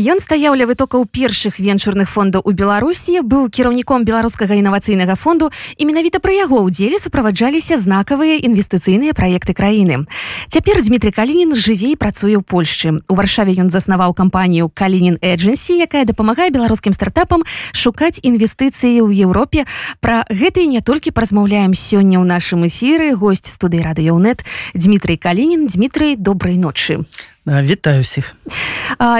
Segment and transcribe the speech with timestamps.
[0.00, 5.84] Ён стаяў ля вытокаў першых венчурных фондаў у беларусі быў кіраўніком беларускага інавацыйнага фонду і
[5.84, 10.08] менавіта пры яго ўдзеле суправаджаліся знакавыя інвестыцыйныя праекты краіны.
[10.48, 13.04] Цяпер Дмітрий калінін жыве і працуе ў польшчы.
[13.12, 17.44] У варшаве ён заснаваў кампанію калінін эджэнсі якая дапамагае беларускім стартапам
[17.76, 19.68] шукаць інвестыцыі ў Еўропе.
[20.00, 23.12] Пра гэта не толькі паразмаўляем сёння ў нашым эфіры.
[23.20, 25.68] Гость студыі радыёнет Дмітрий калінін.
[25.68, 27.04] Дмітрий добрай ночы
[27.50, 28.36] вітаю усіх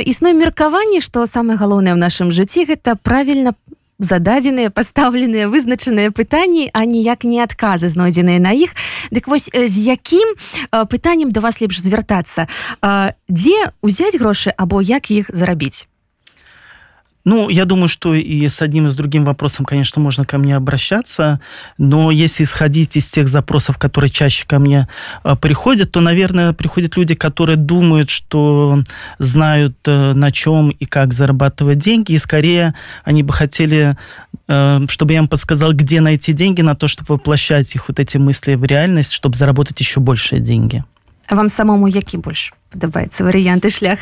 [0.06, 3.58] існуе меркаванне што самае галоўнае ў нашым жыцці гэта правільна
[3.98, 8.72] зададзеныя пастаўленыя вызначаныя пытанні а ніяк не адказы знойдзеныя на іх.
[9.10, 10.38] Дык вось з якім
[10.70, 12.48] пытаннем да вас лепш звяртацца?
[13.28, 15.89] Дзе ўзяць грошы або як іх зарабіць
[17.24, 20.56] Ну, я думаю, что и с одним и с другим вопросом, конечно, можно ко мне
[20.56, 21.40] обращаться,
[21.76, 24.88] но если исходить из тех запросов, которые чаще ко мне
[25.24, 28.82] э, приходят, то, наверное, приходят люди, которые думают, что
[29.18, 33.96] знают, э, на чем и как зарабатывать деньги, и скорее они бы хотели,
[34.48, 38.16] э, чтобы я им подсказал, где найти деньги на то, чтобы воплощать их вот эти
[38.16, 40.84] мысли в реальность, чтобы заработать еще большие деньги.
[41.30, 43.98] А вам самому які больше подобается вариант и шлях?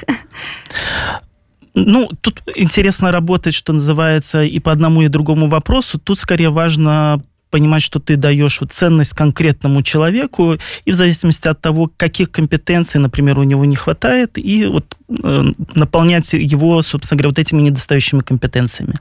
[1.87, 5.99] Ну, тут интересно работать, что называется, и по одному, и другому вопросу.
[5.99, 11.61] Тут скорее важно понимать, что ты даешь вот ценность конкретному человеку, и в зависимости от
[11.61, 17.31] того, каких компетенций, например, у него не хватает, и вот э, наполнять его, собственно говоря,
[17.31, 18.95] вот этими недостающими компетенциями.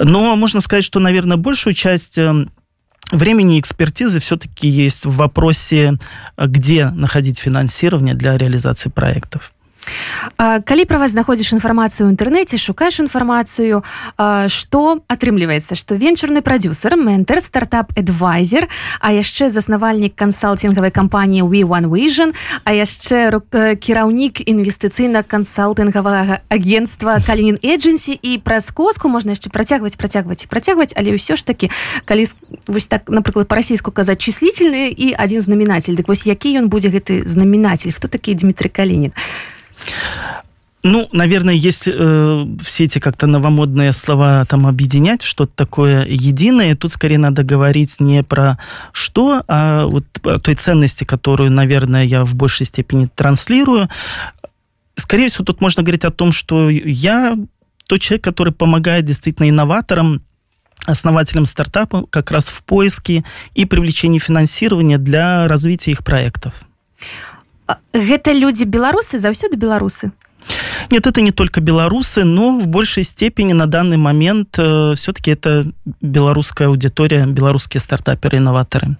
[0.00, 2.46] Но можно сказать, что, наверное, большую часть э,
[3.12, 5.94] времени и экспертизы все-таки есть в вопросе,
[6.36, 9.52] где находить финансирование для реализации проектов.
[10.38, 13.82] Калі про вас знаходзіш інфармацыю ў інтэрнэце шукаеш інфармацыю
[14.48, 15.74] что атрымліваецца?
[15.74, 18.68] Что венчурны прадюсер ментор стартап адвайзер
[19.00, 23.30] а яшчэ заснавальнік кансалтингавай кампаніі we one vision а яшчэ
[23.80, 28.18] кіраўнік інвестыцыйна кансалтынгавага агентства калінін эджэнсі.
[28.20, 31.70] І праз коску можна яшчэ працягваць працягваць і працягваць але ўсё ж таки
[32.04, 32.26] калі
[32.66, 35.94] вось так напрыклад па-расійску казаць числительны і один знаменатель.
[35.94, 37.92] Дык вось які ён будзе гэты знаменатель?
[37.92, 39.12] Хто такі Дмітрий калінін?
[39.16, 39.55] а
[40.82, 46.92] Ну, наверное, если э, все эти как-то новомодные слова там объединять что-то такое единое, тут
[46.92, 48.56] скорее надо говорить не про
[48.92, 53.88] что, а вот о той ценности, которую, наверное, я в большей степени транслирую.
[54.94, 57.36] Скорее всего, тут можно говорить о том, что я
[57.88, 60.22] тот человек, который помогает действительно инноваторам,
[60.84, 66.54] основателям стартапа как раз в поиске и привлечении финансирования для развития их проектов.
[67.92, 70.12] Гэта люди беларусы заўсёды беларусы
[70.90, 75.64] Нет, это не только белорусы, но в большей степени на данный момент э, все-таки это
[76.00, 78.96] белорусская аудитория, белорусские стартаперы, инноваторы.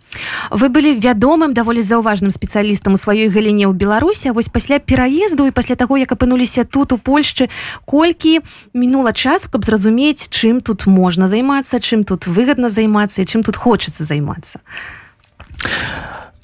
[0.51, 5.47] Вы были вядомым, даволі заўважным спецыялістам у сваёй галіне ў Беларусі, а вось пасля пераезду
[5.47, 7.49] і пасля таго, як апынуліся тут у Польшчы,
[7.85, 8.41] колькі
[8.75, 13.57] мінула часу, каб зразумець, чым тут можна займацца, чым тут выгадна займацца і чым тут
[13.57, 14.59] хочацца займацца.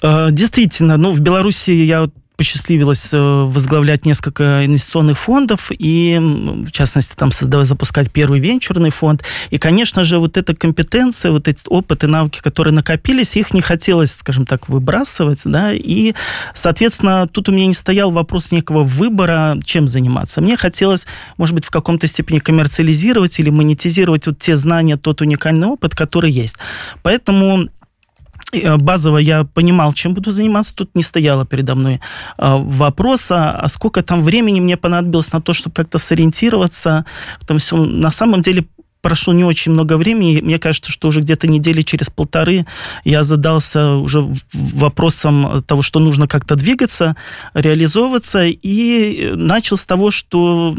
[0.03, 7.13] Э, действительно, ну, в Беларуси я посчастливилось э, возглавлять несколько инвестиционных фондов и, в частности,
[7.15, 9.23] там создавать, запускать первый венчурный фонд.
[9.51, 14.13] И, конечно же, вот эта компетенция, вот эти опыты, навыки, которые накопились, их не хотелось,
[14.13, 16.15] скажем так, выбрасывать, да, и,
[16.55, 20.41] соответственно, тут у меня не стоял вопрос некого выбора, чем заниматься.
[20.41, 21.05] Мне хотелось,
[21.37, 26.31] может быть, в каком-то степени коммерциализировать или монетизировать вот те знания, тот уникальный опыт, который
[26.31, 26.57] есть.
[27.03, 27.69] Поэтому
[28.77, 31.99] базово я понимал, чем буду заниматься, тут не стояло передо мной э,
[32.37, 37.05] вопроса, а сколько там времени мне понадобилось на то, чтобы как-то сориентироваться.
[37.47, 38.65] Там все на самом деле
[39.03, 40.39] прошло не очень много времени.
[40.41, 42.65] Мне кажется, что уже где-то недели через полторы
[43.03, 47.17] я задался уже вопросом того, что нужно как-то двигаться,
[47.53, 50.73] реализовываться, и начал с того, что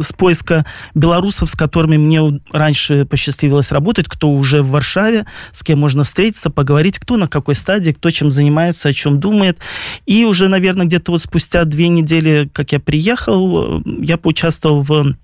[0.00, 5.80] с поиска белорусов, с которыми мне раньше посчастливилось работать, кто уже в Варшаве, с кем
[5.80, 9.58] можно встретиться, поговорить, кто на какой стадии, кто чем занимается, о чем думает.
[10.06, 15.16] И уже, наверное, где-то вот спустя две недели, как я приехал, я поучаствовал в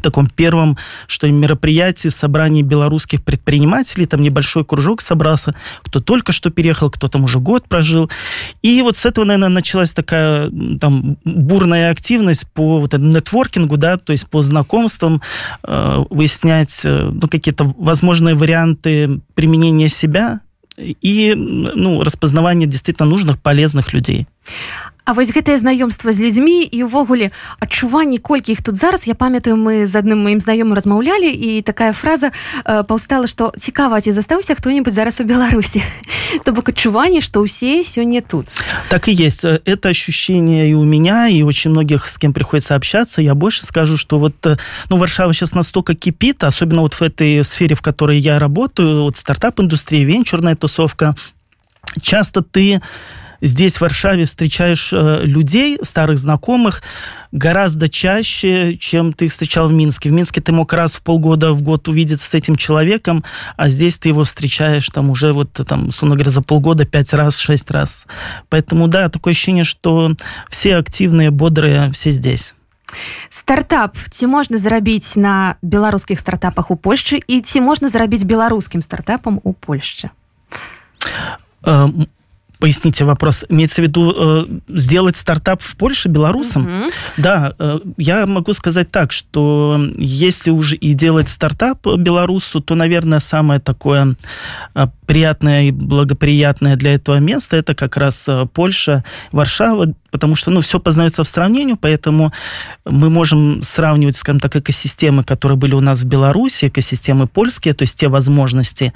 [0.00, 4.06] таком первом, что мероприятии, собрании белорусских предпринимателей.
[4.06, 8.10] Там небольшой кружок собрался, кто только что переехал, кто там уже год прожил.
[8.62, 10.50] И вот с этого, наверное, началась такая
[10.80, 15.20] там бурная активность по вот нетворкингу, да, то есть по знакомствам,
[15.62, 20.40] э, выяснять э, ну, какие-то возможные варианты применения себя
[20.78, 24.26] и ну, распознавание действительно нужных, полезных людей.
[25.04, 29.58] А вось гэтае знаёмства з людзьмі і ўвогуле адчуванні колькі іх тут зараз я памятаю
[29.58, 34.54] мы з адным маім знаёмым размаўлялі і такая фраза э, паўстала што цікава ці застаўся
[34.54, 35.82] хто-нибудь зараз у беларусі?
[36.46, 38.54] То бок адчуванне што ўсе сёння тут.
[38.94, 39.42] Так и есть.
[39.42, 43.22] Это ощущение и у меня и очень многих с кем приходится общаться.
[43.22, 44.38] Я больше скажу что вот
[44.88, 49.16] ну варшава сейчас настолько кипит особенно вот в этой сфере в которой я работаю вот
[49.16, 51.16] стартап индустрия венчурная тусовка.
[52.00, 52.80] Часто ты
[53.41, 56.81] здесь, в Варшаве, встречаешь э, людей, старых знакомых,
[57.31, 60.09] гораздо чаще, чем ты встречал в Минске.
[60.09, 63.23] В Минске ты мог раз в полгода в год увидеться с этим человеком,
[63.55, 67.37] а здесь ты его встречаешь там уже вот, там, условно говоря, за полгода пять раз,
[67.37, 68.05] шесть раз.
[68.49, 70.13] Поэтому, да, такое ощущение, что
[70.49, 72.53] все активные, бодрые, все здесь.
[73.29, 79.41] стартап ці можна зарабіць на беларускіх стартапах у Польшчы і ці можна зарабіць беларускім стартапам
[79.43, 80.09] у Польшчы
[82.62, 83.44] Поясните вопрос.
[83.48, 86.68] Имеется в виду э, сделать стартап в Польше белорусам?
[86.68, 86.92] Mm-hmm.
[87.16, 93.18] Да, э, я могу сказать так, что если уже и делать стартап белорусу, то, наверное,
[93.18, 94.14] самое такое
[94.76, 100.52] э, приятное и благоприятное для этого места это как раз э, Польша, Варшава, потому что,
[100.52, 102.32] ну, все познается в сравнении, поэтому
[102.84, 107.82] мы можем сравнивать, скажем так, экосистемы, которые были у нас в Беларуси, экосистемы польские, то
[107.82, 108.92] есть те возможности,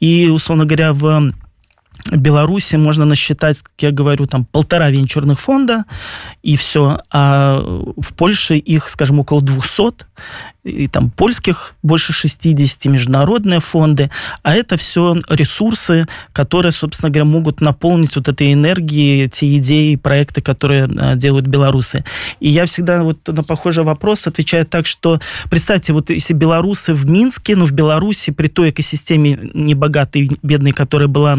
[0.00, 1.34] и, условно говоря, в
[2.10, 5.84] Беларуси можно насчитать, как я говорю, там полтора венчурных фонда,
[6.42, 7.00] и все.
[7.10, 10.06] А в Польше их, скажем, около 200,
[10.64, 14.10] и там польских больше 60, международные фонды.
[14.42, 20.42] А это все ресурсы, которые, собственно говоря, могут наполнить вот этой энергией те идеи, проекты,
[20.42, 22.04] которые а, делают белорусы.
[22.40, 27.08] И я всегда вот на похожий вопрос отвечаю так, что представьте, вот если белорусы в
[27.08, 31.38] Минске, ну, в Беларуси, при той экосистеме небогатой, бедной, которая была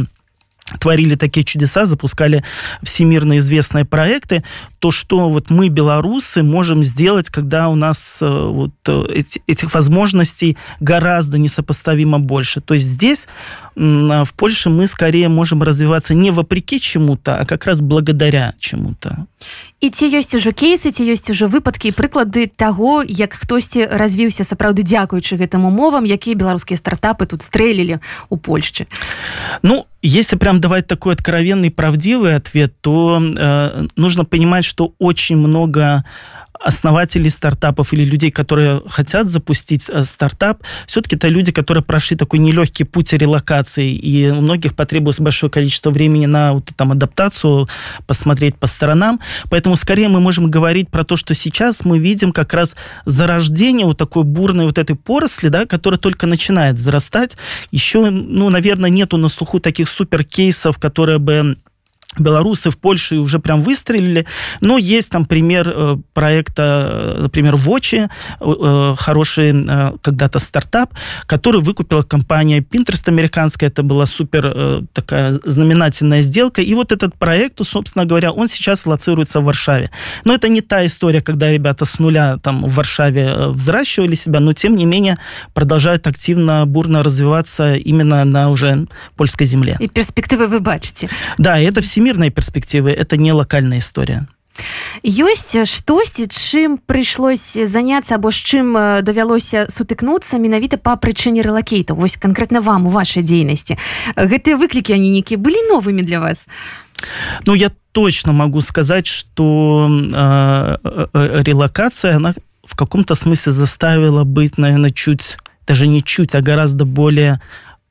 [0.80, 2.42] творили такие чудеса, запускали
[2.82, 4.42] всемирно известные проекты,
[4.78, 9.74] то что вот мы, белорусы, можем сделать, когда у нас э, вот э, эти, этих
[9.74, 12.60] возможностей гораздо несопоставимо больше.
[12.60, 13.28] То есть здесь,
[13.76, 19.26] а, в Польше, мы скорее можем развиваться не вопреки чему-то, а как раз благодаря чему-то.
[19.80, 24.40] і ці ёсць ужо кейсы ці ёсць ужо выпадкі і прыклады таго як хтосьці развіўся
[24.48, 28.00] сапраўды дзякуючы гэтым умовам якія беларускія стартапы тут стрэлілі
[28.32, 28.88] у Польшчы
[29.60, 36.05] ну если прям давать такой откровенный правдивый ответ то э, нужно понимать что очень много
[36.63, 42.39] основателей стартапов или людей, которые хотят запустить э, стартап, все-таки это люди, которые прошли такой
[42.39, 47.67] нелегкий путь релокации, и у многих потребуется большое количество времени на вот, там, адаптацию,
[48.07, 49.19] посмотреть по сторонам.
[49.49, 52.75] Поэтому скорее мы можем говорить про то, что сейчас мы видим как раз
[53.05, 57.37] зарождение вот такой бурной вот этой поросли, да, которая только начинает взрастать.
[57.71, 61.57] Еще, ну, наверное, нету на слуху таких супер кейсов, которые бы
[62.19, 64.25] белорусы в Польше уже прям выстрелили.
[64.59, 68.09] Но есть там пример э, проекта, э, например, Вочи,
[68.39, 69.51] э, хороший
[70.01, 70.93] когда-то стартап,
[71.25, 73.69] который выкупила компания Pinterest американская.
[73.69, 76.61] Это была супер такая знаменательная сделка.
[76.61, 79.89] И вот этот проект, собственно говоря, он сейчас лоцируется в Варшаве.
[80.25, 84.53] Но это не та история, когда ребята с нуля там в Варшаве взращивали себя, но
[84.53, 85.17] тем не менее
[85.53, 89.75] продолжают активно, бурно развиваться именно на уже польской земле.
[89.79, 91.09] И перспективы вы бачите.
[91.37, 94.27] Да, это все всемирной перспективы, это не локальная история.
[95.01, 102.17] ёсць штосьці чым прыйшлось заняться або з чым давялося сутыкнуцца менавіта по прычыне рэлакейту вось
[102.17, 103.77] конкретно вам у вашай дзейнасці
[104.17, 106.47] гэтыя выклікі они некі былі новымі для вас?
[107.47, 114.57] Ну я точно могу сказать что э, э, релокация она в каком-то смысле заставила быть
[114.57, 117.41] наверное чуть даже не чуть а гораздо более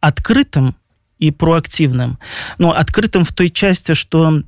[0.01, 0.75] открытым
[1.21, 2.19] и проактивным.
[2.59, 4.43] Но открытым в той части, что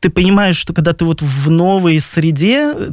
[0.00, 2.92] ты понимаешь, что когда ты вот в новой среде,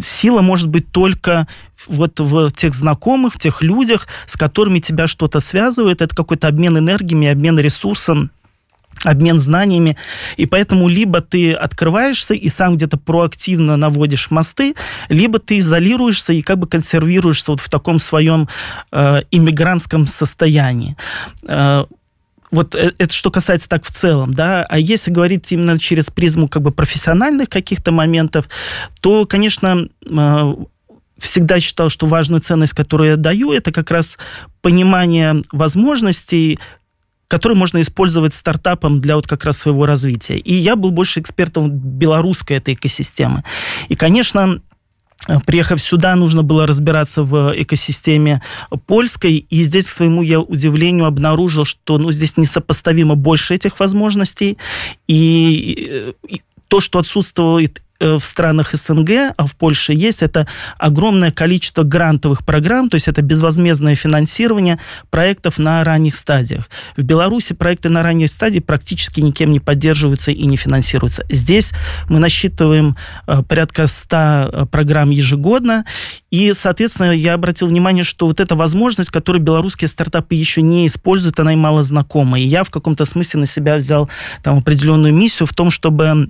[0.00, 1.46] сила может быть только
[1.86, 6.02] вот в тех знакомых, в тех людях, с которыми тебя что-то связывает.
[6.02, 8.30] Это какой-то обмен энергиями, обмен ресурсом
[9.04, 9.96] обмен знаниями,
[10.36, 14.74] и поэтому либо ты открываешься и сам где-то проактивно наводишь мосты,
[15.08, 18.48] либо ты изолируешься и как бы консервируешься вот в таком своем
[18.90, 19.22] э,
[20.06, 20.96] состоянии.
[21.46, 21.84] Э,
[22.50, 26.48] вот э, это что касается так в целом, да, а если говорить именно через призму
[26.48, 28.48] как бы профессиональных каких-то моментов,
[29.00, 30.54] то, конечно, э,
[31.18, 34.18] всегда считал, что важная ценность, которую я даю, это как раз
[34.62, 36.58] понимание возможностей,
[37.28, 40.38] которые можно использовать стартапом для вот как раз своего развития.
[40.38, 43.44] И я был больше экспертом белорусской этой экосистемы.
[43.88, 44.62] И, конечно,
[45.46, 48.42] приехав сюда, нужно было разбираться в экосистеме
[48.86, 54.58] польской, и здесь, к своему я удивлению, обнаружил, что ну, здесь несопоставимо больше этих возможностей,
[55.06, 60.46] и, и то, что отсутствует Э, в странах СНГ, а в Польше есть, это
[60.78, 64.78] огромное количество грантовых программ, то есть это безвозмездное финансирование
[65.10, 66.68] проектов на ранних стадиях.
[66.96, 71.24] В Беларуси проекты на ранней стадии практически никем не поддерживаются и не финансируются.
[71.28, 71.72] Здесь
[72.08, 75.84] мы насчитываем э, порядка 100 э, программ ежегодно,
[76.30, 81.40] и, соответственно, я обратил внимание, что вот эта возможность, которую белорусские стартапы еще не используют,
[81.40, 82.38] она им мало знакома.
[82.38, 84.08] И я в каком-то смысле на себя взял
[84.42, 86.28] там определенную миссию в том, чтобы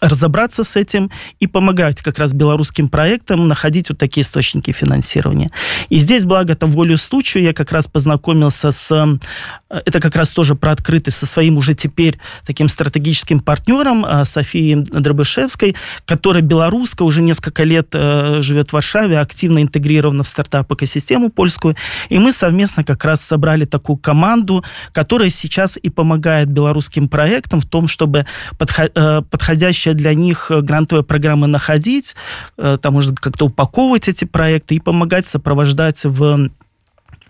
[0.00, 5.50] разобраться с этим и помогать как раз белорусским проектам находить вот такие источники финансирования.
[5.88, 8.90] И здесь, благо, там волю случаю, я как раз познакомился с...
[8.90, 14.24] Э, это как раз тоже про открытость со своим уже теперь таким стратегическим партнером э,
[14.24, 15.76] Софией Дробышевской,
[16.06, 21.76] которая белорусская, уже несколько лет э, живет в Варшаве, активно интегрирована в стартап-экосистему польскую.
[22.08, 27.66] И мы совместно как раз собрали такую команду, которая сейчас и помогает белорусским проектам в
[27.66, 28.26] том, чтобы
[28.58, 32.16] подходящие будущее для них э, грантовые программы находить,
[32.58, 36.50] э, там может как-то упаковывать эти проекты и помогать сопровождать в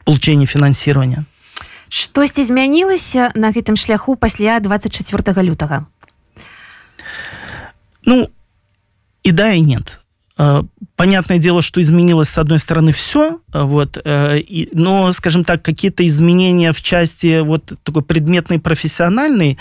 [0.04, 1.24] получении финансирования.
[1.92, 5.86] Штосьці змянілася на гэтым шляху пасля 24 лютага
[8.04, 8.30] Ну
[9.24, 10.00] и да и нет
[10.40, 10.62] Э,
[11.00, 14.42] понятное дело, что изменилось с одной стороны все, э, вот, э,
[14.72, 19.56] но, скажем так, какие-то изменения в части вот такой предметной, профессиональной,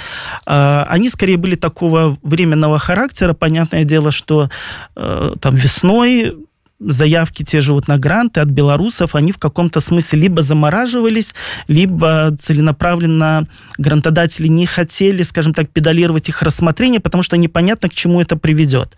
[0.46, 3.34] они скорее были такого временного характера.
[3.34, 4.50] Понятное дело, что
[4.96, 6.36] там весной
[6.80, 11.34] заявки те же вот на гранты от белорусов, они в каком-то смысле либо замораживались,
[11.68, 18.22] либо целенаправленно грантодатели не хотели, скажем так, педалировать их рассмотрение, потому что непонятно, к чему
[18.22, 18.96] это приведет.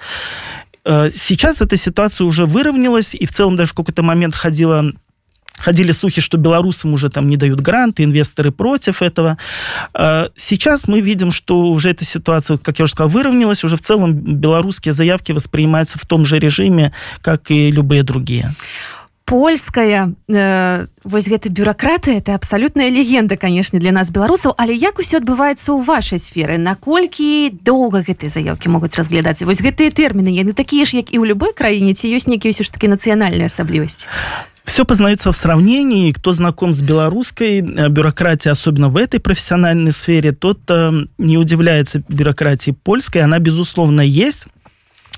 [0.85, 4.91] Э, сейчас эта ситуация уже выровнялась, и в целом даже в какой-то момент ходила
[5.57, 9.37] Ходили слухи, что белорусам уже там не дают гранты, инвесторы против этого.
[9.93, 13.63] Э, сейчас мы видим, что уже эта ситуация, как я уже сказал, выровнялась.
[13.63, 18.55] Уже в целом белорусские заявки воспринимаются в том же режиме, как и любые другие
[19.31, 25.23] польская э, вось гэта бюракратыя это абсалютная легенда канешне для нас беларусаў але як усё
[25.23, 30.83] адбываецца ў вашай сферы наколькі доўга гэтыя заявкі могуць разглядацца вось гэтыя тэрміны яны такія
[30.83, 34.11] ж як і ў любой краіне ці ёсць нейкія ўсё ж таки нацыянальная асаблівасць
[34.65, 36.11] все познается в сравнении.
[36.13, 42.03] Кто знаком с белорусской э, бюрократией, особенно в этой профессиональной сфере, тот э, не удивляется
[42.07, 43.21] бюрократии польской.
[43.23, 44.47] Она, безусловно, есть.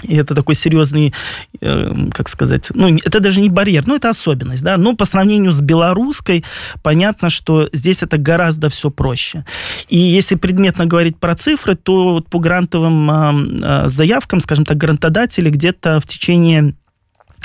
[0.03, 1.13] И это такой серьезный,
[1.62, 5.51] э, как сказать, ну, это даже не барьер, ну, это особенность, да, но по сравнению
[5.51, 6.43] с белорусской,
[6.81, 9.45] понятно, что здесь это гораздо все проще.
[9.89, 13.10] И если предметно говорить про цифры, то вот по грантовым
[13.63, 16.75] э, заявкам, скажем так, грантодатели где-то в течение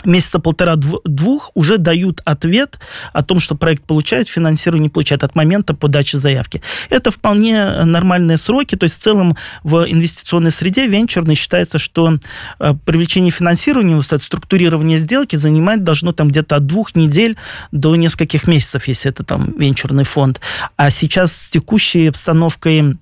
[0.04, 2.78] месяца полтора-двух уже дают ответ
[3.12, 6.62] о том, что проект получает финансирование, не получает от момента подачи заявки.
[6.90, 12.18] Это вполне нормальные сроки, то есть в целом в инвестиционной среде венчурной считается, что
[12.58, 17.36] э, привлечение финансирования, структурирование сделки занимает должно там где-то от двух недель
[17.72, 20.40] до нескольких месяцев, если это там венчурный фонд.
[20.76, 22.96] А сейчас с текущей обстановкой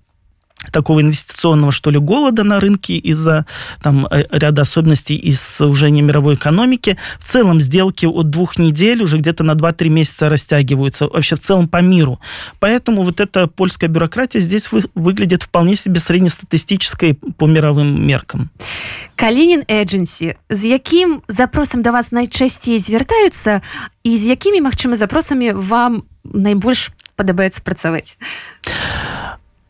[0.73, 3.47] такого инвестиционного, что ли, голода на рынке из-за
[3.83, 6.97] там э, ряда особенностей из сужения мировой экономики.
[7.19, 11.69] В целом сделки от двух недель уже где-то на 2-3 месяца растягиваются вообще в целом
[11.69, 12.21] по миру.
[12.61, 18.51] Поэтому вот эта польская бюрократия здесь вы, выглядит вполне себе среднестатистической по мировым меркам.
[19.15, 23.63] Калинин Эдженси, с яким запросом до вас найчасцей звертаются
[24.03, 28.19] и с якими, магчыма, запросами вам найбольш падабаецца працаваць?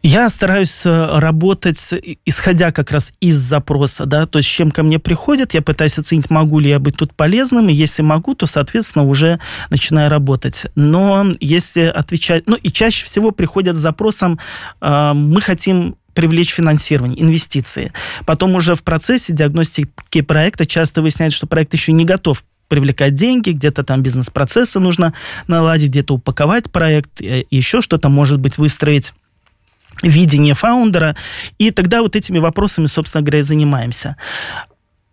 [0.02, 4.98] Я стараюсь э, работать, исходя как раз из запроса, да, то есть чем ко мне
[4.98, 9.04] приходят, я пытаюсь оценить, могу ли я быть тут полезным, и если могу, то, соответственно,
[9.04, 10.66] уже начинаю работать.
[10.76, 14.38] Но если отвечать, ну и чаще всего приходят с запросом,
[14.80, 17.92] э, мы хотим привлечь финансирование, инвестиции.
[18.24, 23.50] Потом уже в процессе диагностики проекта часто выясняется, что проект еще не готов привлекать деньги,
[23.50, 25.12] где-то там бизнес-процессы нужно
[25.46, 29.12] наладить, где-то упаковать проект, э, еще что-то, может быть, выстроить
[30.02, 31.16] видение фаундера,
[31.58, 34.16] и тогда вот этими вопросами, собственно говоря, и занимаемся.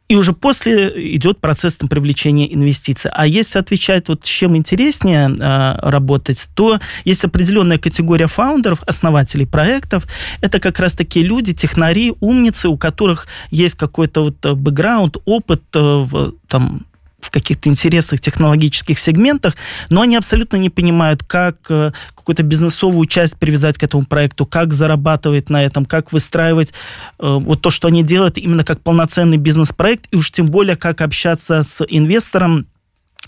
[0.10, 3.10] И уже после идет процесс там, привлечения инвестиций.
[3.13, 9.48] А если отвечать, вот с чем интереснее э, работать, то есть определенная категория фаундеров, основателей
[9.48, 10.06] проектов.
[10.42, 15.63] Это как раз такие люди, технари, умницы, у которых есть какой-то вот э, бэкграунд, опыт
[15.74, 16.86] э, в, там,
[17.24, 19.56] в каких-то интересных технологических сегментах,
[19.89, 24.74] но они абсолютно не понимают, как э, какую-то бизнесовую часть привязать к этому проекту, как
[24.74, 26.74] зарабатывать на этом, как выстраивать э,
[27.20, 31.63] вот то, что они делают, именно как полноценный бизнес-проект, и уж тем более, как общаться
[31.63, 32.68] с инвестором,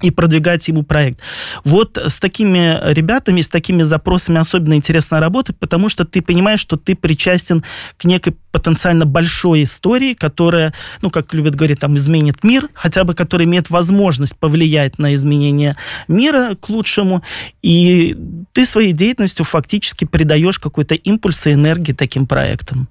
[0.02, 1.20] и продвигать ему проект.
[1.64, 6.78] Вот с такими ребятами, с такими запросами особенно интересно работать, потому что ты понимаешь, что
[6.78, 7.64] ты причастен
[7.98, 13.14] к некой потенциально большой истории, которая, ну, как любят говорить, там, изменит мир, хотя бы
[13.14, 15.76] которая имеет возможность повлиять на изменение
[16.08, 17.24] мира к лучшему,
[17.62, 18.18] и
[18.54, 22.90] ты своей деятельностью фактически придаешь какой-то импульс и энергии таким проектам.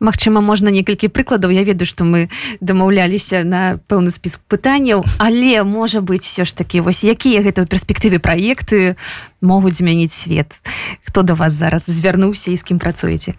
[0.00, 1.50] Магчыма можна некалькі прыкладаў.
[1.50, 2.28] Я ведаю што мы
[2.60, 7.70] дамаўляліся на пэўны спіс пытанняў але можа быць все ж такі вось якія гэта ў
[7.70, 8.96] перспектыве праекты
[9.40, 10.60] могуць змяніць свет?
[11.06, 13.34] Хто да вас зараз звярнуўся і з кім працуеце?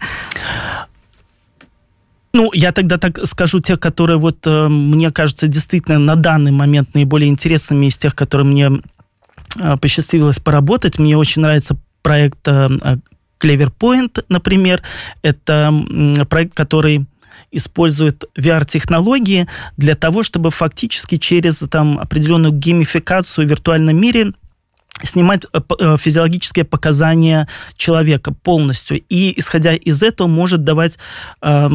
[2.33, 6.93] Ну, я тогда так скажу тех, которые вот э, мне кажется действительно на данный момент
[6.93, 8.81] наиболее интересными из тех, которые мне
[9.59, 10.99] э, посчастливилось поработать.
[10.99, 12.67] Мне очень нравится проект э,
[13.39, 14.81] Clever Point, например,
[15.21, 15.73] это
[16.29, 17.05] проект, который
[17.51, 24.33] использует VR-технологии для того, чтобы фактически через там, определенную геймификацию в виртуальном мире
[25.03, 29.01] снимать э, э, физиологические показания человека полностью.
[29.09, 30.97] И, исходя из этого, может давать
[31.41, 31.69] э,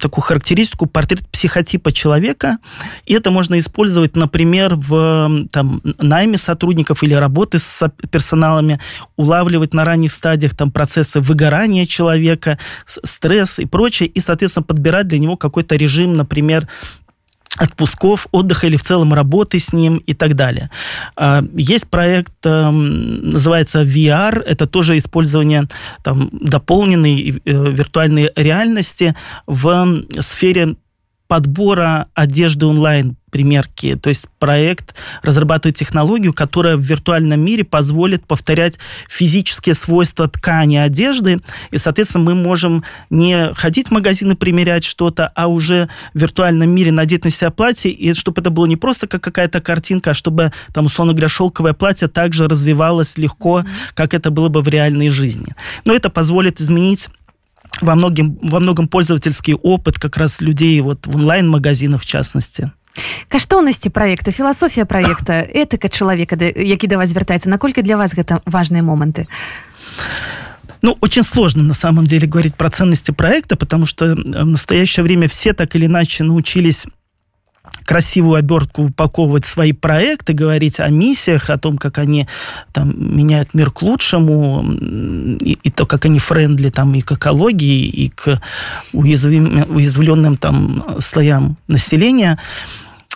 [0.00, 2.58] такую характеристику, портрет психотипа человека.
[3.06, 8.80] И это можно использовать, например, в там, найме сотрудников или работы с персоналами,
[9.16, 15.18] улавливать на ранних стадиях там, процессы выгорания человека, стресс и прочее, и, соответственно, подбирать для
[15.18, 16.68] него какой-то режим, например,
[17.56, 20.70] отпусков, отдыха или в целом работы с ним и так далее.
[21.16, 25.68] А, есть проект, эм, называется VR, это тоже использование
[26.02, 29.14] там, дополненной э, виртуальной реальности
[29.46, 30.76] в сфере
[31.28, 33.96] подбора одежды онлайн примерки.
[33.96, 38.78] То есть проект разрабатывает технологию, которая в виртуальном мире позволит повторять
[39.08, 41.40] физические свойства ткани одежды.
[41.72, 46.92] И, соответственно, мы можем не ходить в магазины примерять что-то, а уже в виртуальном мире
[46.92, 50.52] надеть на себя платье, и чтобы это было не просто как какая-то картинка, а чтобы,
[50.72, 53.64] там, условно говоря, шелковое платье также развивалось легко,
[53.94, 55.56] как это было бы в реальной жизни.
[55.84, 57.08] Но это позволит изменить
[57.81, 62.71] во многом, во многом пользовательский опыт как раз людей вот в онлайн-магазинах в частности.
[63.27, 68.81] каштоўнасці проекта філасофія проекта этыка чалавека які да вас звяртаецца наколькі для вас гэта важные
[68.81, 69.27] моманты
[70.81, 75.27] Ну, очень сложно на самом деле говорить про ценности проекта, потому что в настоящее время
[75.27, 76.87] все так или иначе научились
[77.84, 82.26] красивую обертку упаковывать свои проекты, говорить о миссиях, о том, как они
[82.72, 84.64] там меняют мир к лучшему,
[85.40, 88.40] и, и то, как они френдли там и к экологии, и к
[88.92, 92.38] уязвим, уязвленным там слоям населения.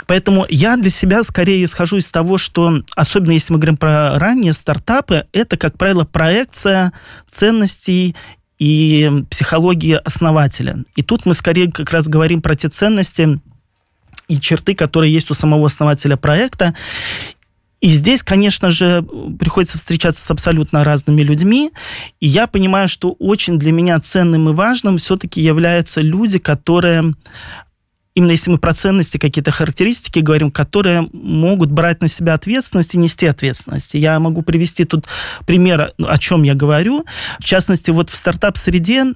[0.07, 4.55] Поэтому я для себя скорее исхожу из того, что, особенно если мы говорим про ранние
[4.55, 6.93] стартапы, это, как правило, проекция
[7.29, 8.17] ценностей
[8.59, 10.85] и психологии основателя.
[10.97, 13.39] И тут мы скорее как раз говорим про те ценности,
[14.29, 16.75] и черты, которые есть у самого основателя проекта.
[17.81, 19.05] И здесь, конечно же,
[19.39, 21.71] приходится встречаться с абсолютно разными людьми.
[22.21, 27.15] И я понимаю, что очень для меня ценным и важным все-таки являются люди, которые
[28.19, 32.99] именно если мы про ценности, какие-то характеристики говорим, которые могут брать на себя ответственность и
[32.99, 33.95] нести ответственность.
[33.95, 35.07] Я могу привести тут
[35.47, 37.07] пример, о чем я говорю.
[37.39, 39.15] В частности, вот в стартап-среде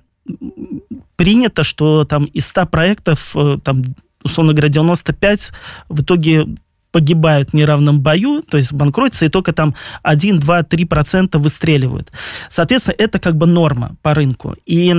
[1.16, 3.82] принято, что там из 100 проектов э, там
[4.24, 5.52] условно говоря, 95
[5.88, 6.46] в итоге
[6.92, 12.12] погибают в неравном бою, то есть банкротятся, и только там 1, 2, 3 процента выстреливают.
[12.48, 14.54] Соответственно, это как бы норма по рынку.
[14.66, 14.94] И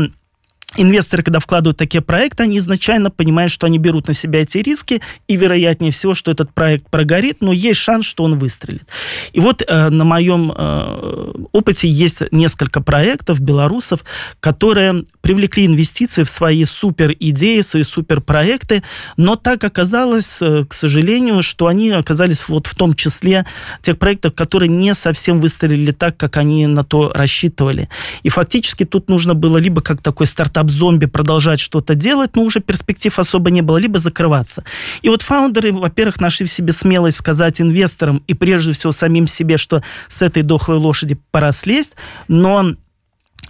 [0.77, 5.01] инвесторы, когда вкладывают такие проекты, они изначально понимают, что они берут на себя эти риски,
[5.27, 8.87] и вероятнее всего, что этот проект прогорит, но есть шанс, что он выстрелит.
[9.33, 14.03] И вот э, на моем э, опыте есть несколько проектов белорусов,
[14.39, 18.83] которые привлекли инвестиции в свои супер идеи, в свои супер проекты,
[19.17, 23.45] но так оказалось, э, к сожалению, что они оказались вот в том числе
[23.81, 27.89] тех проектов, которые не совсем выстрелили так, как они на то рассчитывали.
[28.23, 32.59] И фактически тут нужно было либо как такой стартап стартап-зомби продолжать что-то делать, но уже
[32.59, 34.63] перспектив особо не было, либо закрываться.
[35.01, 39.57] И вот фаундеры, во-первых, нашли в себе смелость сказать инвесторам и прежде всего самим себе,
[39.57, 41.95] что с этой дохлой лошади пора слезть,
[42.27, 42.73] но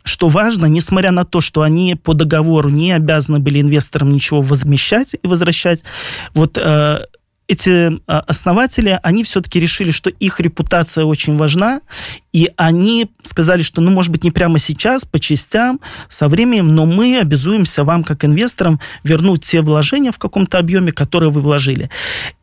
[0.04, 5.16] что важно, несмотря на то, что они по договору не обязаны были инвесторам ничего возмещать
[5.22, 5.84] и возвращать,
[6.34, 7.00] вот э,
[7.48, 11.82] эти а, основатели, они все-таки решили, что их репутация очень важна,
[12.32, 15.80] и они сказали, что, ну, может быть, не прямо сейчас, по частям,
[16.10, 21.30] со временем, но мы обязуемся вам, как инвесторам, вернуть те вложения в каком-то объеме, которые
[21.30, 21.90] вы вложили.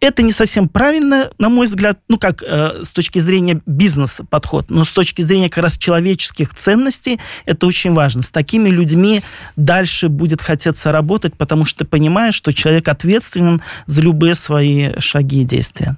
[0.00, 4.70] Это не совсем правильно, на мой взгляд, ну, как э, с точки зрения бизнеса подход,
[4.70, 8.22] но с точки зрения как раз человеческих ценностей это очень важно.
[8.22, 9.22] С такими людьми
[9.56, 15.42] дальше будет хотеться работать, потому что ты понимаешь, что человек ответственен за любые свои шаги
[15.42, 15.96] и действия.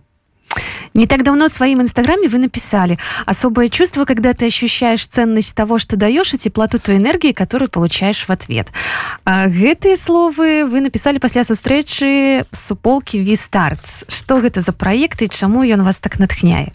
[0.94, 5.78] Не так давно в своем инстаграме вы написали «Особое чувство, когда ты ощущаешь ценность того,
[5.78, 8.68] что даешь, и теплоту той энергии, которую получаешь в ответ».
[9.24, 13.80] А, гэтые словы вы написали после сустрэчы суполки «Вистарт».
[14.08, 16.74] Что это за проект и чему он вас так натхняет?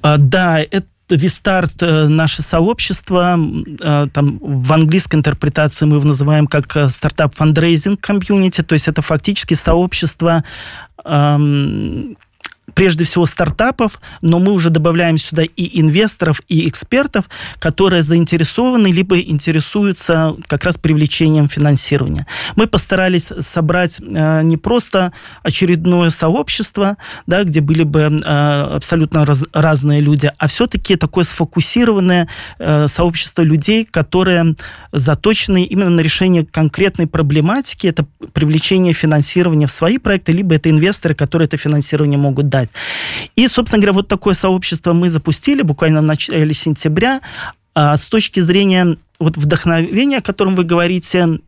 [0.00, 6.46] А, да, это WeStart э, наше сообщество, э, там в английской интерпретации мы его называем
[6.46, 10.44] как э, startup fundraising community, то есть это фактически сообщество
[12.78, 17.24] прежде всего стартапов, но мы уже добавляем сюда и инвесторов, и экспертов,
[17.58, 22.24] которые заинтересованы, либо интересуются как раз привлечением финансирования.
[22.54, 25.12] Мы постарались собрать э, не просто
[25.42, 32.28] очередное сообщество, да, где были бы э, абсолютно раз, разные люди, а все-таки такое сфокусированное
[32.60, 34.54] э, сообщество людей, которые
[34.92, 41.16] заточены именно на решение конкретной проблематики, это привлечение финансирования в свои проекты, либо это инвесторы,
[41.16, 43.30] которые это финансирование могут дать читать.
[43.36, 47.20] И, собственно говоря, вот такое сообщество мы запустили буквально в начале сентября.
[47.74, 51.40] А с точки зрения вот вдохновения, о котором вы говорите,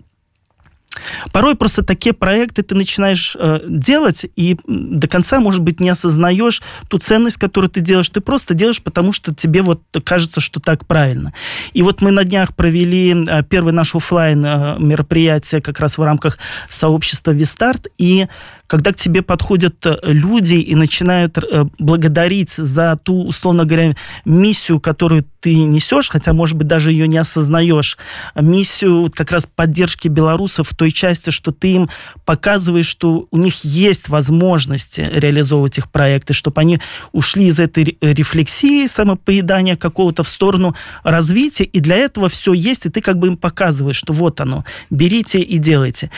[1.32, 6.62] Порой просто такие проекты ты начинаешь э, делать и до конца, может быть, не осознаешь
[6.88, 8.08] ту ценность, которую ты делаешь.
[8.08, 11.32] Ты просто делаешь, потому что тебе вот кажется, что так правильно.
[11.74, 16.02] И вот мы на днях провели э, первое наше офлайн э, мероприятие как раз в
[16.02, 17.86] рамках сообщества Вистарт.
[17.96, 18.26] И
[18.70, 24.78] когда к тебе подходят э, люди и начинают э, благодарить за ту, условно говоря, миссию,
[24.78, 27.98] которую ты несешь, хотя, может быть, даже ее не осознаешь,
[28.36, 31.90] миссию как раз поддержки белорусов в той части, что ты им
[32.24, 36.78] показываешь, что у них есть возможности реализовывать их проекты, чтобы они
[37.10, 42.90] ушли из этой рефлексии, самопоедания какого-то в сторону развития, и для этого все есть, и
[42.90, 46.12] ты как бы им показываешь, что вот оно, берите и делайте.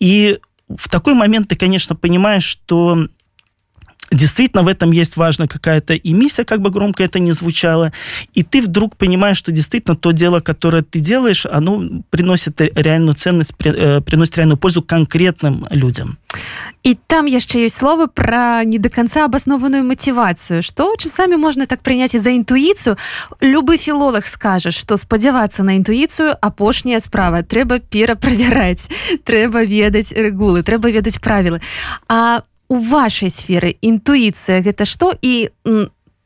[0.00, 0.38] И
[0.68, 3.08] в такой момент ты, конечно, понимаешь, что
[4.13, 7.91] действительно в этом есть важная какая-то и миссия, как бы громко это ни звучало,
[8.33, 13.53] и ты вдруг понимаешь, что действительно то дело, которое ты делаешь, оно приносит реальную ценность,
[13.63, 16.17] э, приносит реальную пользу конкретным людям.
[16.83, 21.79] І там яшчэ ёсць словы пра не да канца абаснованую матывацыю што часамі можна так
[21.79, 22.97] прыняць і за інтуіцыю
[23.39, 28.91] любы філолог скажа што спадзявацца на інтуіцыю апошняя справа трэба пераправяраць
[29.23, 31.61] трэба ведаць рэгулы трэба ведаць правілы
[32.09, 35.12] а у вашай сферы інтуіцыя гэта што?
[35.20, 35.48] І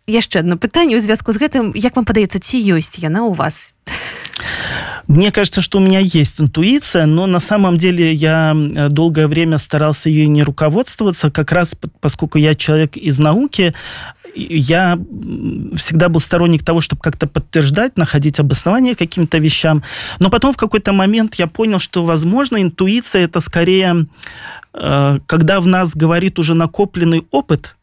[0.07, 3.75] яшчэ одно пытанне ў звязку з гэтым як вам падаецца ці ёсць яна у вас?
[5.07, 8.55] Мне кажется, что у меня есть интуиция, но на самом деле я
[8.91, 13.75] долгое время старался ее не руководствоваться, как раз поскольку я человек из науки,
[14.35, 14.99] я
[15.75, 19.83] всегда был сторонник того, чтобы как-то подтверждать, находить обоснование каким-то вещам.
[20.19, 24.07] Но потом в какой-то момент я понял, что, возможно, интуиция это скорее
[24.75, 27.77] Э, когда в нас говорит уже накопленный опыт,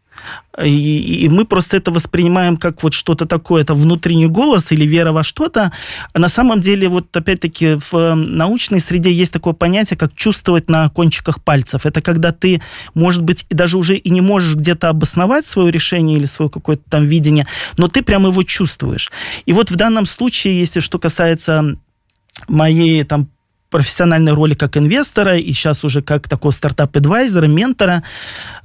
[0.64, 5.12] и, и мы просто это воспринимаем как вот что-то такое, это внутренний голос или вера
[5.12, 5.72] во что-то.
[6.14, 10.90] А на самом деле, вот опять-таки в научной среде есть такое понятие, как чувствовать на
[10.90, 11.86] кончиках пальцев.
[11.86, 12.62] Это когда ты,
[12.94, 16.84] может быть, и даже уже и не можешь где-то обосновать свое решение или свое какое-то
[16.90, 19.12] там видение, но ты прямо его чувствуешь.
[19.46, 21.78] И вот в данном случае, если что касается
[22.48, 23.30] моей там
[23.70, 28.04] профессиональной роли как инвестора и сейчас уже как такого стартап-эдвайзера, ментора.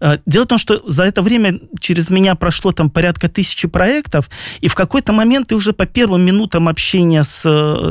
[0.01, 4.31] Э, дело в том, что за это время через меня прошло там порядка тысячи проектов,
[4.61, 7.41] и в какой-то момент ты уже по первым минутам общения с,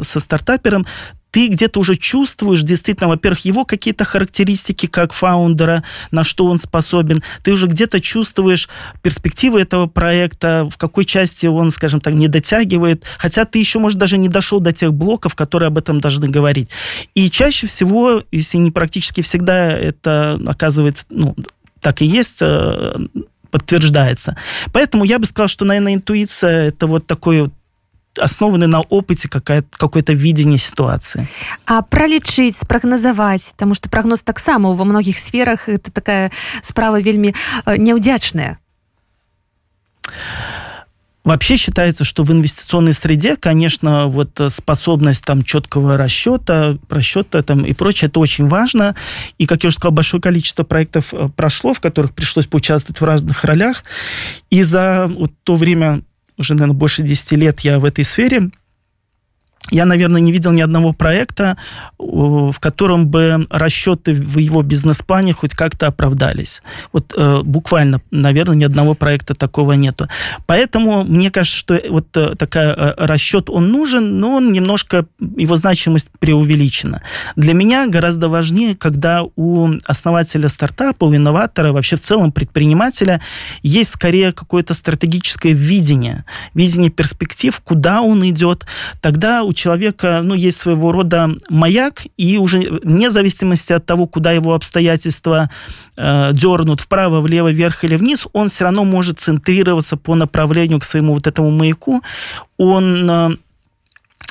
[0.04, 0.86] со стартапером
[1.34, 7.24] ты где-то уже чувствуешь действительно, во-первых, его какие-то характеристики как фаундера, на что он способен.
[7.41, 8.69] Ты уже где-то чувствуешь
[9.02, 13.06] перспективы этого проекта, в какой части он, скажем так, не дотягивает.
[13.17, 16.69] Хотя ты еще, может, даже не дошел до тех блоков, которые об этом должны говорить.
[17.15, 21.36] И чаще всего, если не практически всегда, это оказывается, ну,
[21.82, 22.93] так и есть, э,
[23.50, 24.38] подтверждается.
[24.72, 27.50] Поэтому я бы сказал, что, наверное, интуиция это вот такой
[28.16, 31.29] основаны на опыте какое-то видение ситуации.
[31.66, 36.31] А пролічыць спрагназаваць тому что прогноз таксама во многіх сферах это такая
[36.62, 37.35] справа вельмі
[37.66, 38.59] э, няўдзячная
[41.29, 47.66] Вообще считается, что в инвестиционной среде, конечно, вот э, способность там четкого расчета, просчета там
[47.66, 48.94] и прочее, это очень важно.
[49.37, 53.05] И, как я уже сказал, большое количество проектов э, прошло, в которых пришлось поучаствовать в
[53.05, 53.85] разных ролях.
[54.49, 56.01] И за вот то время
[56.38, 58.52] уже, наверное, больше 10 лет я в этой сфере,
[59.74, 61.58] я, наверное, не видел ни одного проекта,
[61.98, 66.62] в котором бы расчеты в его бизнес-плане хоть как-то оправдались.
[66.92, 70.08] Вот э, буквально, наверное, ни одного проекта такого нету.
[70.46, 75.58] Поэтому мне кажется, что вот э, такой э, расчет, он нужен, но он немножко, его
[75.58, 77.02] значимость преувеличена.
[77.36, 83.22] Для меня гораздо важнее, когда у основателя стартапа, у инноватора, вообще в целом предпринимателя
[83.64, 88.68] есть скорее какое-то стратегическое видение, видение перспектив, куда он идет.
[89.02, 94.32] Тогда у человека ну, есть своего рода маяк, и уже вне зависимости от того, куда
[94.32, 95.49] его обстоятельства
[95.97, 100.84] э, дернут вправо, влево, вверх или вниз, он все равно может центрироваться по направлению к
[100.84, 102.02] своему вот этому маяку.
[102.58, 103.38] Он э,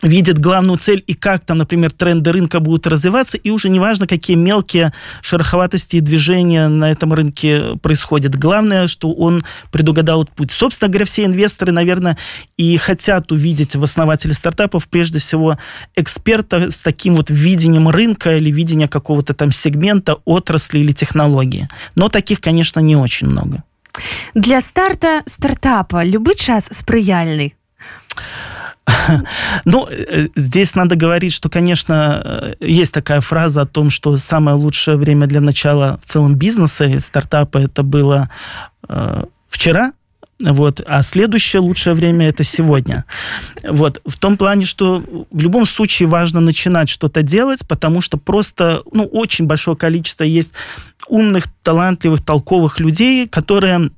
[0.03, 4.37] видит главную цель и как там, например, тренды рынка будут развиваться, и уже неважно, какие
[4.37, 8.37] мелкие шероховатости и движения на этом рынке происходят.
[8.37, 10.51] Главное, что он предугадал этот путь.
[10.51, 12.19] Собственно говоря, все инвесторы, наверное,
[12.57, 15.59] и хотят увидеть в основателе стартапов прежде всего
[15.95, 21.69] эксперта с таким вот видением рынка или видения какого-то там сегмента, отрасли или технологии.
[21.95, 23.63] Но таких, конечно, не очень много.
[24.35, 27.55] Для старта стартапа любой час сприяльный?
[29.65, 34.57] Ну, э, здесь надо говорить, что, конечно, э, есть такая фраза о том, что самое
[34.57, 38.31] лучшее время для начала в целом бизнеса и стартапа это было
[38.89, 39.93] э, вчера,
[40.45, 43.05] вот, а следующее лучшее время это сегодня.
[43.63, 48.83] Вот, в том плане, что в любом случае важно начинать что-то делать, потому что просто,
[48.93, 50.53] ну, очень большое количество есть
[51.07, 53.91] умных, талантливых, толковых людей, которые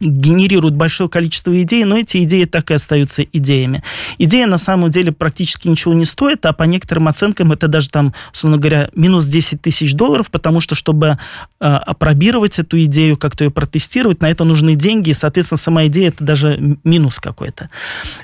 [0.00, 3.82] генерируют большое количество идей, но эти идеи так и остаются идеями.
[4.18, 8.14] Идея на самом деле практически ничего не стоит, а по некоторым оценкам это даже там,
[8.32, 11.18] условно говоря, минус 10 тысяч долларов, потому что, чтобы
[11.60, 16.08] э, опробировать эту идею, как-то ее протестировать, на это нужны деньги, и, соответственно, сама идея
[16.08, 17.70] это даже минус какой-то.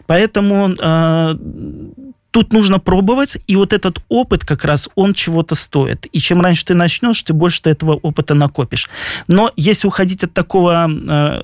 [0.06, 1.34] Поэтому э,
[2.32, 6.06] тут нужно пробовать, и вот этот опыт как раз, он чего-то стоит.
[6.12, 8.90] И чем раньше ты начнешь, тем больше ты этого опыта накопишь.
[9.28, 11.42] Но если уходить от такого э,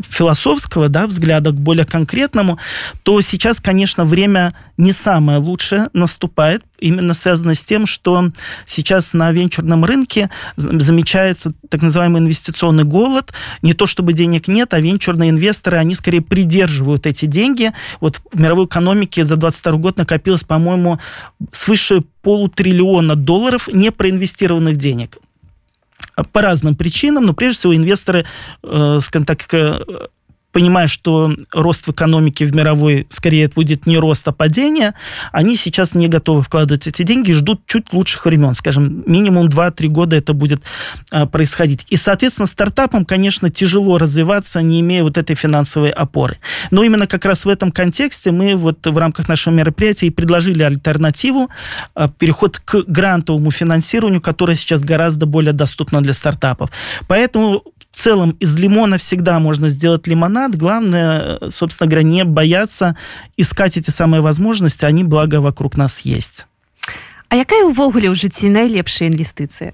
[0.00, 2.58] философского да, взгляда к более конкретному,
[3.04, 8.30] то сейчас, конечно, время не самое лучшее наступает, именно связано с тем, что
[8.66, 13.32] сейчас на венчурном рынке замечается так называемый инвестиционный голод.
[13.62, 17.72] Не то чтобы денег нет, а венчурные инвесторы, они скорее придерживают эти деньги.
[18.00, 20.98] Вот в мировой экономике за 22 год накопилось, по-моему,
[21.52, 25.18] свыше полутриллиона долларов непроинвестированных денег
[26.32, 28.24] по разным причинам, но прежде всего инвесторы,
[28.62, 29.46] э, скажем так,
[30.56, 34.94] понимая, что рост в экономике в мировой скорее будет не рост, а падение,
[35.30, 38.54] они сейчас не готовы вкладывать эти деньги ждут чуть лучших времен.
[38.54, 40.62] Скажем, минимум 2-3 года это будет
[41.10, 41.84] а, происходить.
[41.90, 46.38] И, соответственно, стартапам, конечно, тяжело развиваться, не имея вот этой финансовой опоры.
[46.70, 50.62] Но именно как раз в этом контексте мы вот в рамках нашего мероприятия и предложили
[50.62, 51.50] альтернативу,
[51.94, 56.70] а, переход к грантовому финансированию, которое сейчас гораздо более доступно для стартапов.
[57.08, 57.62] Поэтому
[57.95, 60.55] в целом из лимона всегда можно сделать лимонад.
[60.55, 62.95] Главное, собственно говоря, не бояться
[63.37, 66.47] искать эти самые возможности, они, благо, вокруг нас есть.
[67.29, 69.71] А якая увогуле ў жыцці найлепшая інвестыцыя?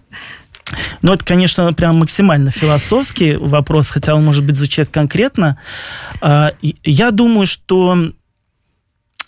[1.02, 5.58] Ну, это, конечно, прям максимально философский вопрос, хотя он, может быть, звучит конкретно.
[6.22, 6.52] А,
[6.84, 8.12] я думаю, что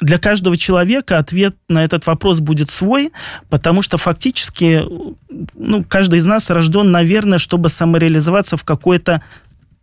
[0.01, 3.13] для каждого человека ответ на этот вопрос будет свой,
[3.49, 4.83] потому что фактически
[5.55, 9.23] ну, каждый из нас рожден, наверное, чтобы самореализоваться в какой-то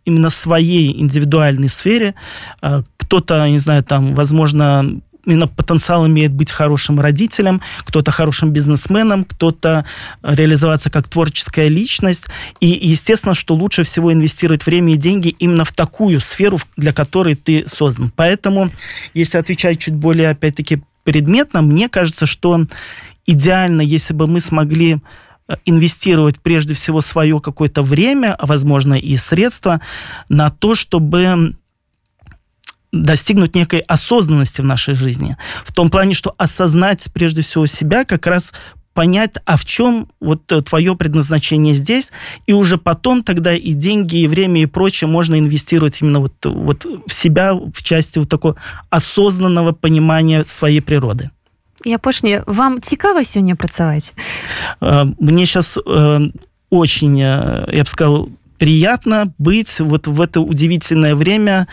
[0.04, 2.14] именно своей индивидуальной сфере.
[2.60, 9.24] А, кто-то, не знаю, там, возможно, именно потенциал имеет быть хорошим родителем, кто-то хорошим бизнесменом,
[9.24, 9.84] кто-то
[10.22, 12.26] реализоваться как творческая личность.
[12.60, 17.34] И естественно, что лучше всего инвестировать время и деньги именно в такую сферу, для которой
[17.34, 18.12] ты создан.
[18.14, 18.70] Поэтому,
[19.14, 22.66] если отвечать чуть более, опять-таки, предметно, мне кажется, что
[23.26, 24.98] идеально, если бы мы смогли
[25.48, 29.80] э, инвестировать прежде всего свое какое-то время, а возможно и средства
[30.28, 31.56] на то, чтобы
[32.92, 35.36] достигнуть некой осознанности в нашей жизни.
[35.64, 38.52] В том плане, что осознать прежде всего себя, как раз
[38.94, 42.12] понять, а в чем вот э, твое предназначение здесь,
[42.46, 46.86] и уже потом тогда и деньги, и время, и прочее можно инвестировать именно вот, вот
[47.06, 48.56] в себя в части вот такого
[48.90, 51.30] осознанного понимания своей природы.
[51.84, 54.12] Я апошняе вам цікава сёння працаваць
[54.80, 56.20] э, мне сейчас э,
[56.70, 58.28] очень я бы сказал
[58.58, 61.66] приятно быть вот в это удивительное время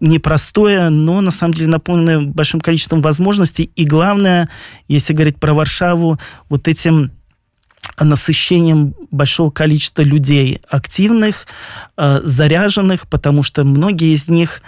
[0.00, 3.70] непростое, но на самом деле наполненное большим количеством возможностей.
[3.76, 4.48] И главное,
[4.88, 7.12] если говорить про Варшаву, вот этим
[7.98, 11.46] насыщением большого количества людей, активных,
[11.96, 14.62] э, заряженных, потому что многие из них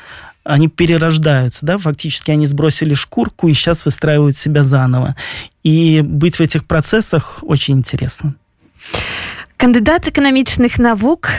[0.44, 5.14] они перерождаются, да, фактически они сбросили шкурку и сейчас выстраивают себя заново.
[5.62, 8.34] И быть в этих процессах очень интересно.
[9.56, 11.30] Кандыдат эканамічных навук,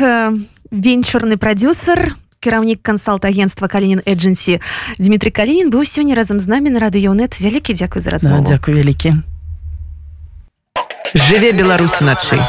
[0.72, 4.60] венчурны прадюсер, кіраўнік кансалт-агентства калінін эджэнсі
[5.00, 8.44] Дмітрий калінін быў сёння разам з намі на радыёнет вялікі дзякуй за размову.
[8.44, 9.14] да, дзякуй вялікі.
[11.16, 12.42] Жыве Беларусь уначы.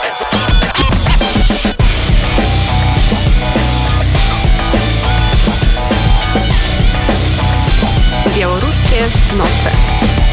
[8.35, 9.07] Беларускія
[9.39, 10.24] ноцы